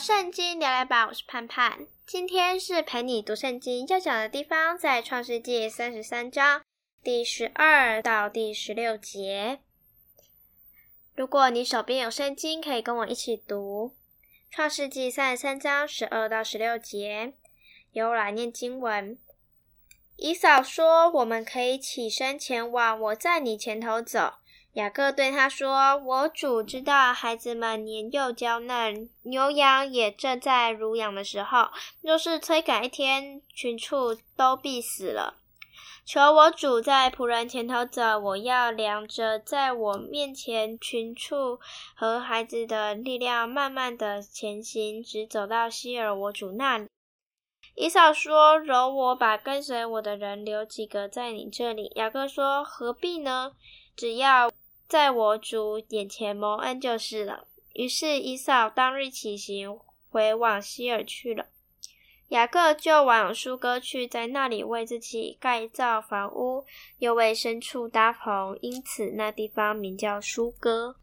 [0.00, 1.86] 圣经聊聊吧，我是盼盼。
[2.06, 6.62] 今天是陪你读圣经要讲的地方，在创世记三十三章
[7.02, 9.58] 第十二到第十六节。
[11.14, 13.94] 如果你手边有圣经，可以跟我一起读
[14.50, 17.34] 创世记三十三章十二到十六节。
[17.92, 19.18] 由我来念经文。
[20.16, 24.36] 以扫说：“我们可以起身前往，我在你前头走。”
[24.74, 31.70] 雅各对他说：“我主知道孩子们年幼娇嫩，牛羊也正在乳养的时候。
[32.02, 35.38] 若是催赶一天，群畜都必死了。
[36.06, 41.58] 求我主在仆人前头走，我要量着在我面前群畜
[41.96, 46.86] 和孩子的力量，慢慢的前行，直走到希尔我主那里。”
[47.74, 53.52] 以扫说：“容我把跟随我的人留几个在你这里。”雅各说：“何必呢？
[53.96, 54.48] 只要。”
[54.90, 57.46] 在我主眼前蒙恩就是了。
[57.74, 59.78] 于是伊扫当日起行，
[60.10, 61.46] 回往西尔去了。
[62.30, 66.66] 雅各就往苏哥去，在那里为自己盖造房屋，
[66.98, 70.96] 又为牲畜搭棚，因此那地方名叫苏哥。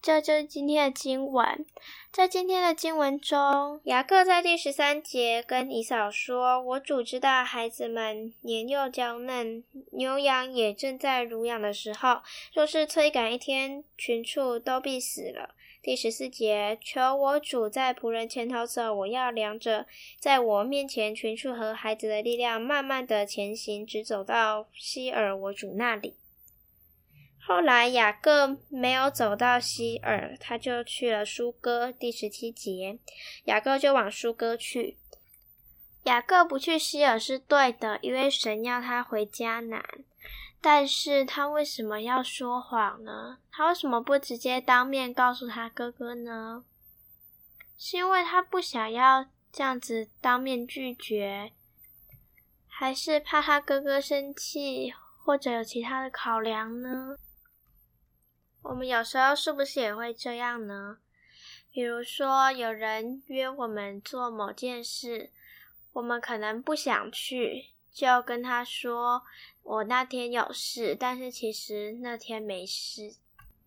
[0.00, 1.66] 这就是今天的经文。
[2.12, 12.22] 在今天的经文中，雅各在第十三节跟以扫说：“我主知道孩子们年幼娇嫩，牛羊也正在乳养的时候，
[12.54, 19.86] 若是催赶一天，群畜都必死了。”第十四节，求我主在仆人前头走，我要量着
[20.18, 26.14] 在我面前群畜和孩子的力量，慢慢的前行，直走到希珥我主那里。
[27.48, 31.90] 后来雅各没有走到西珥，他就去了疏割。
[31.90, 32.98] 第十七节，
[33.44, 34.98] 雅各就往疏割去。
[36.02, 39.82] 雅各不去西珥是对的，因为神要他回迦南。
[40.60, 43.38] 但是他为什么要说谎呢？
[43.50, 46.64] 他为什么不直接当面告诉他哥哥呢？
[47.78, 51.52] 是因为他不想要这样子当面拒绝，
[52.66, 54.92] 还是怕他哥哥生气，
[55.24, 57.16] 或者有其他的考量呢？
[58.68, 60.98] 我们有时候是不是也会这样呢？
[61.72, 65.30] 比如说，有人约我们做某件事，
[65.94, 69.22] 我们可能不想去，就跟他说
[69.64, 73.14] ：“我那天有事。”但是其实那天没事。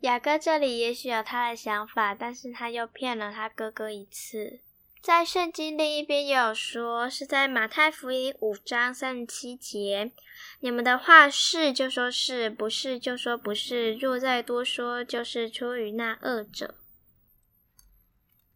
[0.01, 4.59] 雅哥这里也许有他的想法，但是他又骗了他哥哥一次。
[5.01, 10.12] 在圣经另一边也有说，是在马太福音五章三十七节，
[10.59, 16.75] 你们的话是就说是，不是就说不是，若再多说，就是出于那恶者。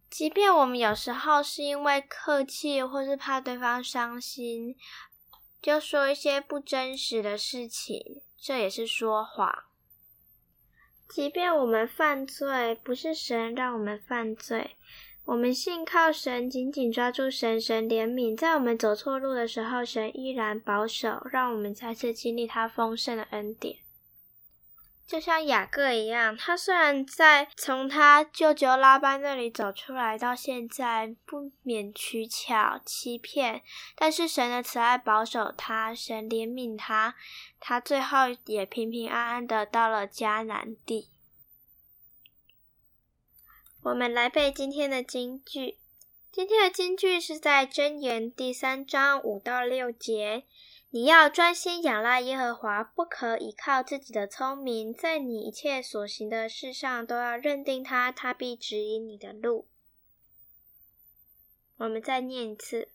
[0.08, 4.76] 即便我们有时候是因为客气，或是怕对方伤心，
[5.60, 9.64] 就说一些不真实的事情，这也是说谎。
[11.08, 14.76] 即便我们犯罪，不是神让我们犯罪。
[15.26, 23.78] 我们信靠神，紧紧抓住神，神怜悯，在我们走错路的时候，神依然保守，让我们再次经历他丰盛的恩典。
[25.04, 33.62] 就像雅各一样，他虽然在从他舅舅拉班那里走出来，到现在不免取巧欺骗，
[33.96, 37.16] 但是神的慈爱保守他，神怜悯他，
[37.58, 41.10] 他最后也平平安安的到了迦南地。
[43.86, 45.78] 我们来背今天的金句。
[46.32, 50.42] 今天的金句是在箴言第三章五到六节。
[50.90, 59.68] 你要专心仰赖耶和华，不可倚靠自己的聪明，在你一切所行的事上都要认定他，他必指引你的路。
[61.76, 62.88] 我们再念一次。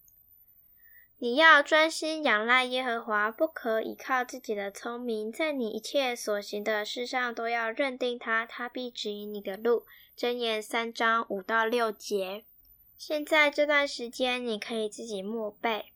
[1.23, 9.85] 你要专心仰赖耶和华，不可倚靠自己的聪明，在你一切所行的事上都要认定他，他必指引你的路。
[10.17, 12.45] 箴言三章五到六节。
[12.97, 15.93] 现在这段时间，你可以自己默背。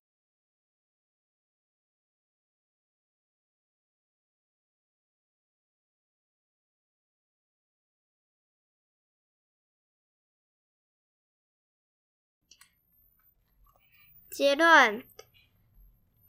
[14.29, 15.03] 结论。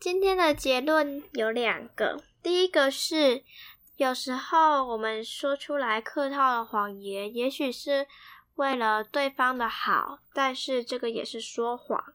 [0.07, 3.43] 今天的结论有两个，第一个是。
[3.97, 8.07] 有时候我们说出来客套的谎言，也许是
[8.55, 12.15] 为了对方的好，但是这个也是说谎。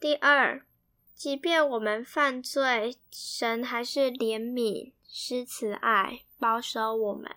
[0.00, 0.66] 第二，
[1.14, 7.36] 即便我们犯罪，神还是怜悯、施慈爱、保守我们。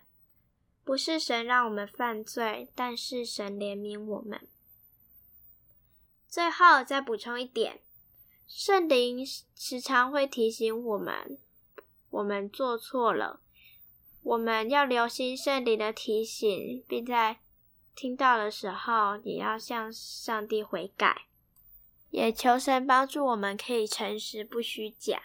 [0.82, 4.48] 不是神让我们犯罪，但是神怜悯我们。
[6.26, 7.82] 最后再补充一点，
[8.46, 9.24] 圣灵
[9.54, 11.38] 时常会提醒我们。
[12.10, 13.40] 我们做错了，
[14.22, 17.40] 我们要留心圣灵的提醒，并在
[17.96, 21.26] 听到的时候，也要向上帝悔改，
[22.10, 25.20] 也求神帮助我们，可以诚实不虚假。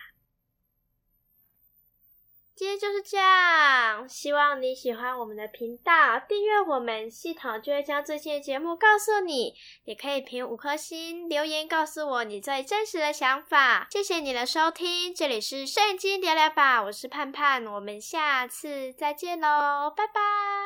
[2.59, 9.53] 今天就是这样，希望你喜欢我们的频道，订阅我们，系统就会将最新的节目告诉你。
[9.85, 13.87] 也可以评五颗星，留言告诉我你最真实的想法。
[13.89, 20.58] 谢谢你的收听，这里是圣经聊聊吧，我是盼盼，我们下次再见喽，拜拜。